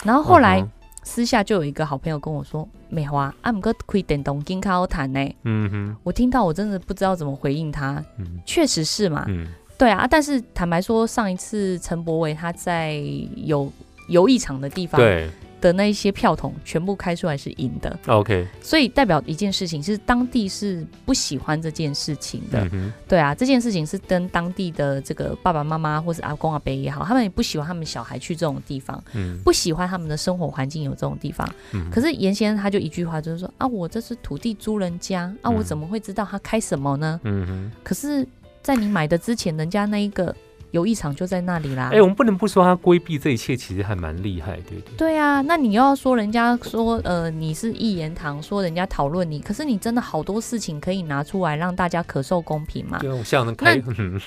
[0.04, 0.62] 然后后来
[1.04, 5.36] 私下就有一个好朋友跟我说，美华阿姆哥可以点动金卡好谈呢。
[5.44, 8.40] 嗯哼，我听到我真的不知道怎么回应他，嗯。
[8.46, 9.48] 确实是嘛，嗯。
[9.78, 12.94] 对啊，但是坦白说，上一次陈柏伟他在
[13.36, 13.72] 有
[14.08, 15.30] 游艺场的地方对
[15.64, 29.40] 的那一些票筒全部开出来是赢的，，OK，所以代表一件事情是当地是不喜欢这件事情的，嗯，对啊，这件事情是跟当地的这个爸爸妈妈或是阿公阿伯也好，他们也不喜欢他们小孩去这种地方，嗯。
[29.46, 31.50] 不喜欢他们的生活环境有这种地方。
[31.72, 35.56] 嗯可是严先生他就一句话就是说啊，我这是土地租人家啊，嗯。
[35.56, 37.20] 我怎么会知道他开什么呢？
[37.24, 37.72] 嗯哼。
[37.84, 38.28] 可是，
[38.62, 40.36] 在你买的之前，人家那一个
[40.74, 41.90] 游艺场就在那里啦。
[41.94, 44.98] 哎、我们不能不说他规避这一切，其实还蛮厉害，对不对？
[44.98, 52.98] 对啊，那你又要说人家说呃你是一言堂，说人家讨论你，可是你真的好多事情可以拿出来让大家可受公平嘛？
[53.00, 53.84] 对啊，我想能开，那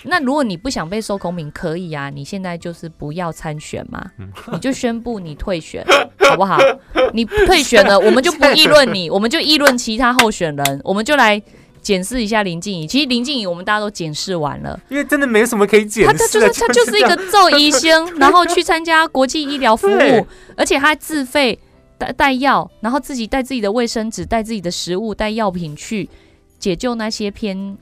[0.19, 5.85] 那如果你不想被受公平，可以啊，你现在就是不要参选嘛，嗯 你就宣布你退选，
[6.29, 6.59] 好不好？
[7.13, 11.43] 你退选了， 我们就不议论你，我们就议论其他候选人，我们就来
[11.87, 12.85] 检视一下林静怡。
[12.85, 20.27] 其实林静怡我们大家都检视完了，因为真的没什么可以解他他释的，就是他就是一个做医生，然后去参加国际医疗服务，
[20.59, 21.57] 而且他还自费
[21.97, 26.09] 带带药，然后自己带自己的卫生纸、带自己的食物、带药品去
[26.59, 27.79] 解救那些偏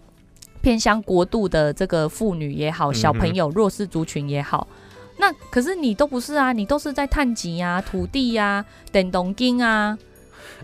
[0.61, 4.69] 偏乡国度的这个妇女也好、小朋友、弱势族群也好。
[5.17, 8.63] 那可是你都不是啊，你都是在探集啊、土地呀、
[8.93, 9.97] 等东京啊，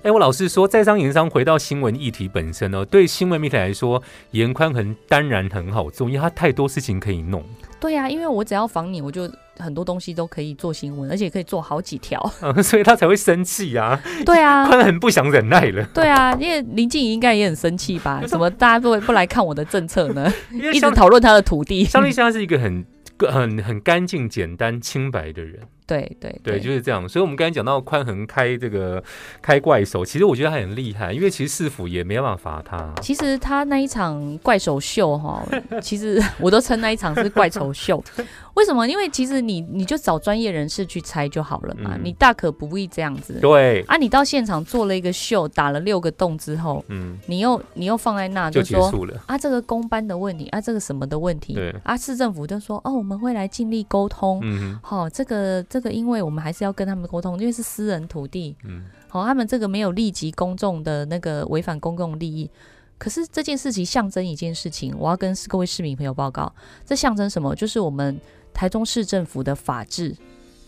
[0.02, 7.44] 哎、我老实说，在商言商，回到新闻议题本身哦，对新闻媒体来说，严宽恒当然很好做，因为他太多事情可以弄，
[7.78, 12.18] 对啊，因为我只要防你，我就很多东西都可以做新闻，而且可以做好几条。
[12.40, 14.00] 嗯，所以他才会生气啊。
[14.24, 18.22] 对啊， 宽恒不想忍耐了，对啊，因为林静怡应该也很生气吧？
[18.26, 20.32] 怎么大家不不来看我的政策呢？
[20.72, 21.84] 一直讨论他的土地。
[21.84, 22.86] 香丽现在是一个很
[23.18, 25.60] 很很干净、简单、清白的人。
[25.90, 27.08] 对对对，就是这样。
[27.08, 29.02] 所以，我们刚才讲到宽恒开这个
[29.42, 32.94] 开怪手，其实我觉得他很厉害，因为其实市府也没办法罚他。
[33.02, 35.44] 其实他那一场怪手秀哈，
[35.82, 38.02] 其实我都称那一场是怪丑秀。
[38.54, 38.86] 为什么？
[38.86, 43.38] 因为其实你你就找专业人士去猜就好了嘛，嗯你大可不必这样子。
[43.40, 49.20] 对，啊，你到现场做了一个秀，打了六个洞之后，嗯，你又你又放在那，就就说结束了。
[49.26, 54.40] 啊，这个公班的问题，啊，这个什么的问题，对啊，市政府就说哦，我们会来尽力沟通。
[54.42, 62.50] 嗯好、这个这个，因为我们还是要跟他们沟通，因为是私人土地，嗯好、他们这个没有立即公众的那个违反公共利益。
[62.98, 66.52] 可是这件事情象征一件事情，我要跟各位市民朋友报告，
[66.84, 67.54] 这象征什么？
[67.54, 68.20] 就是我们
[68.52, 70.16] 台中市政府的法制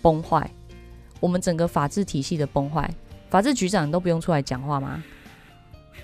[0.00, 0.50] 崩坏，
[1.20, 2.88] 我们整个法治体系的崩坏。
[3.30, 5.02] 法制局长都不用出来讲话吗？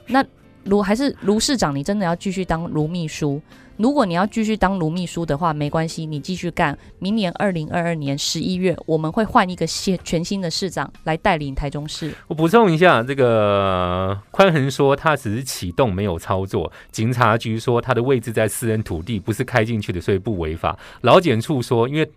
[0.07, 0.25] 那
[0.65, 3.41] 卢还是卢市长，你真的要继续当卢秘书？
[3.79, 6.77] 如果你要继续当卢秘书的话，没关系，你继续干。
[6.99, 12.13] 明年二零二二年十一月，我们会换一个新全新的市长来带领台中市。
[12.27, 20.77] 我补充一下，这个宽恒说他只是启动没有操作，警察局说他的位置在私人土地，不是开进去的，所以不违法。
[21.03, 22.11] 老检处说，因为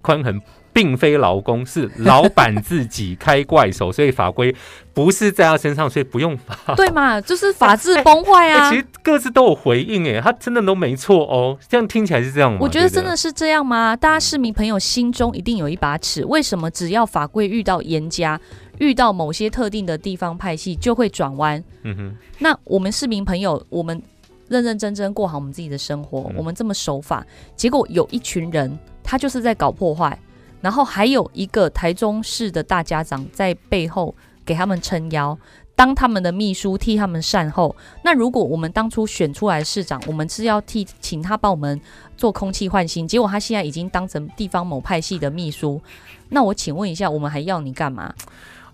[0.00, 0.40] 宽恒
[0.72, 4.54] 并非劳工，是老板自己开怪手，所以法规
[4.92, 6.74] 不是在他身上，所以不用罚。
[6.74, 8.78] 对嘛，就是法治崩坏啊哎其！
[8.78, 11.58] 实各自都有回应，哎，他真的都没错哦。
[11.68, 12.58] 这样听起来是这样吗？
[12.60, 13.96] 我觉得真的是这样吗？
[13.96, 18.40] 大家市民朋友心中一定有一把尺，为什么只要法规遇到严加，
[18.78, 21.62] 遇到某些特定的地方派系就会转弯？
[21.82, 24.00] 嗯哼，那我们市民朋友，我们
[24.48, 27.24] 认认真真过好我们自己的生活，嗯我们这么守法，
[27.56, 30.18] 结果有一群人他就是在搞破坏，
[30.60, 35.38] 然后还有一个台中市的大家长在背后给他们撑腰。
[35.74, 41.80] 当他们的秘书替他们善后，那如果我们当初选出来市长，我们是要替请他帮我们
[42.16, 45.80] 做空气换新，结果他现在已经当成地方某派系的秘书，
[46.30, 48.12] 那我请问一下，我们还要你干嘛？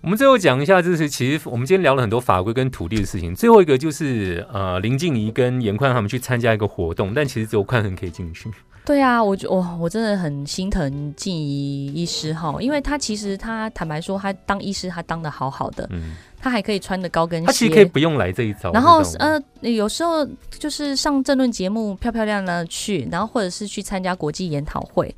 [0.01, 3.35] 我们最后讲一下，就是其实我们今天聊了很多法规跟土地的事情。
[3.35, 8.51] 最后一个就是呃，林静怡跟严宽他们去参加一个活动，但其实只有宽恒可以进去。
[8.85, 18.71] 对啊，我觉哇，我真的很心疼静怡医师哈，因为他其实他坦白说，他当医师他当的好好的，嗯，他还可以穿的高跟鞋，他其实可以不用来这一招。
[18.73, 25.15] 然后呃，有时候就是上政论节目，漂漂亮亮的去，然后或者是去参加国际研讨会。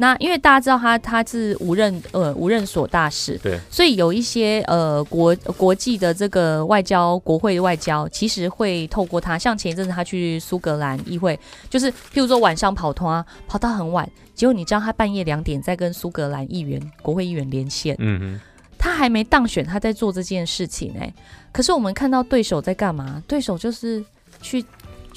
[0.00, 11.38] 那因为大家知道他他是无任呃无任所大使，对，所以有一些呃国国际的这个外交国会外交，其实会透过他，像前一阵子他去苏格兰议会，
[11.68, 18.40] 就是譬如说晚上跑通啊，跑到很晚，结果你知道他半夜两点在跟苏格兰议员国会议员连线，嗯嗯，
[18.78, 21.12] 他还没当选，他在做这件事情哎、
[21.50, 23.20] 可是我们看到对手在干嘛？
[23.26, 24.04] 对手就是
[24.40, 24.64] 去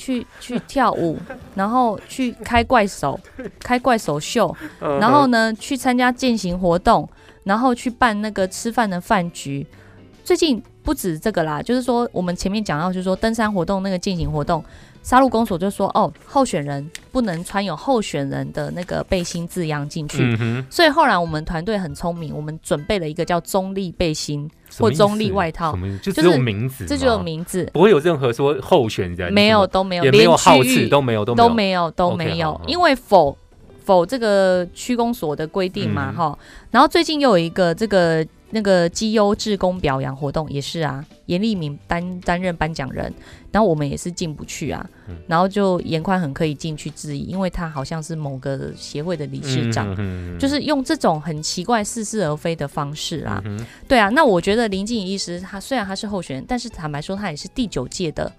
[0.02, 1.16] 去 去跳舞，
[1.54, 3.20] 然后去开怪手，
[3.62, 7.08] 开怪手秀，嗯然后呢去参加践行活动，
[7.44, 9.66] 然后去办那个吃饭的饭局。
[10.24, 14.64] 最近不止这个啦，就是说我们前面讲到，就是说登山活动那个践行活动，
[15.04, 20.20] 杀戮公所就说哦，候选人不能穿有候选人的那个背心字样进去。
[20.40, 25.76] 嗯，所以后来我们团队很聪明，我们准备了一个叫中立背心，或中立外套。
[26.04, 31.50] 就只就是有名字，这就有名字，不会有任何说候选人，没有都没有，也没有连号次区域都没有都没有。
[31.50, 32.52] 都没有都没有。
[32.52, 33.36] 好好，因为否
[33.84, 36.16] 否这个区公所的规定嘛嗯。
[36.16, 36.40] 哈、
[36.70, 43.12] 然后最近又有一个这个那个绩优志工表扬活动也是啊，严立敏担担任颁奖人，
[43.52, 45.18] 然后我们也是进不去啊，嗯。
[45.28, 49.96] 然后就严宽很可以进去质疑，因为他好像是某个协会的理事长。
[50.38, 58.32] 就是用这种很奇怪、似是而非的方式啦，嗯对啊，那我觉得林静怡医师他虽然他是候选人，但是坦白说他也是第九届的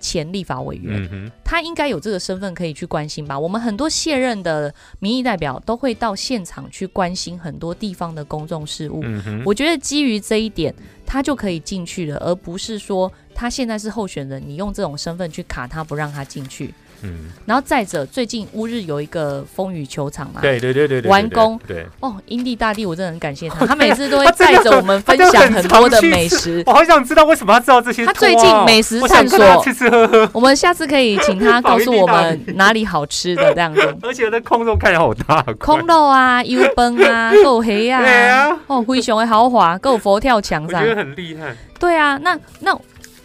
[0.00, 3.38] 前立法委员，嗯，他应该有这个身份可以去关心吧。
[3.38, 9.00] 我们很多卸任的民意代表都会到现场去关心很多地方的公众事务。
[9.04, 10.74] 嗯，我觉得基于这一点，
[11.06, 16.74] 他就可以进去了，而不是说他现在是候选人，你用这种身份去卡他不让他进去。
[17.02, 26.62] 嗯，然后再者，最近乌日有一个风雨球场嘛，对对对对对，完工对，哦，英帝大帝，我真的很感谢他， 他每次都会带着我们分享很多的美食。
[26.66, 28.04] 我好想知道为什么他知道这些。
[28.04, 33.96] 他最近美食探索吃吃喝喝，我们下次可以请他 告诉我跑们哪里好吃的 这样子。
[34.02, 40.94] 而且那空肉看起来好大，空肉啊、油崩啊、够黑对啊啊，哦，灰熊的豪华，够佛跳墙上我觉。
[40.94, 41.56] 得很厉害。
[41.78, 42.78] 对啊，那那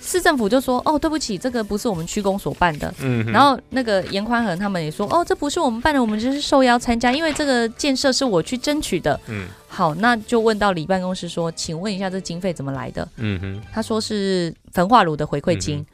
[0.05, 2.93] 市政府就说，哦，对不起，这个不是我们区公所办的。
[2.99, 9.19] 嗯，然后那个严宽恒他们也说，哦，这不是我们办的，我们就是受邀参加，因为这个建设是我去争取的。
[9.27, 13.05] 嗯好，那就问到李办公室说，请问一下这经费怎么来的？
[13.17, 15.85] 嗯哼，他说是焚化炉的回馈金，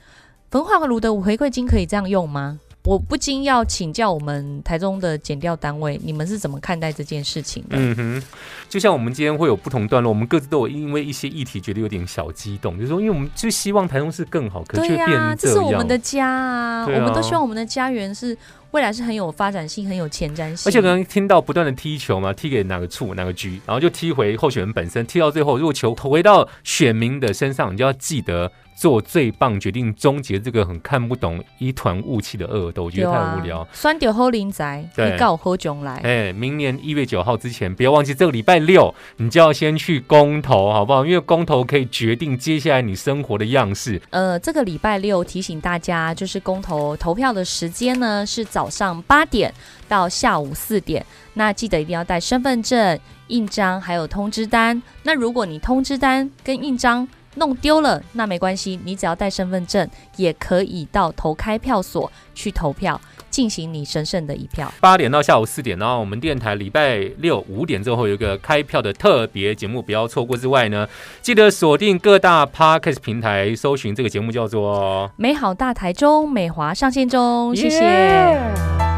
[0.51, 2.59] 焚化炉的回馈金可以这样用吗？
[2.83, 7.77] 我不禁要请教我们台中的减调单位，你们是怎么看待这件事情的？
[7.77, 8.23] 嗯哼，
[8.67, 18.35] 就像我们今天会有不同段落，我们各自都有因为一些议题觉得有点小激动，就是说，因为我们就希望台中市更好，可是对呀、却变成这是我们的家啊，啊我们都希望我们的家园是
[18.71, 20.69] 未来是很有发展性、很有前瞻性。
[20.69, 33.67] 而且刚刚听到不断的踢球嘛，踢给哪个处哪个局，然后就踢回候选人本身，踢到最后，如果球回到选民的身上，你就要记得做最棒决定，终结这个很看不懂一团雾气的恶斗，我觉得太无聊。
[33.73, 35.99] 酸丢后林宅，你告喝囧来。
[36.03, 41.05] 哎，明年一月九号之前，不要忘记这个礼拜六，你就要先去公投，好不好？
[41.05, 44.01] 因为公投可以决定接下来你生活的样式。
[44.09, 49.51] 呃，这个礼拜六提醒大家，就是公投投票的时间呢是早上八点
[49.87, 51.03] 到下午四点。
[51.33, 54.79] 那记得一定要带身份证、印章还有通知单。
[55.01, 63.01] 那如果你通知单跟印章弄丢了，那没关系，你只要带身份证，也可以到投开票所去投票，
[63.31, 64.71] 进行你神圣的一票。
[64.81, 70.37] 八点到下午四点，然后我们电台礼拜六五点之后有一个开票的特别节目，不要错过。
[70.41, 70.87] 之外呢，
[71.21, 77.79] 记得锁定各大 podcast 平台，搜寻这个节目叫做美好大台中，美华上线中，谢谢。
[77.79, 78.90] Yeah